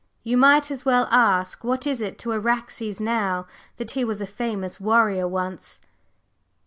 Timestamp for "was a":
4.03-4.25